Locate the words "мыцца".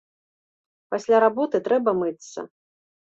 2.01-2.39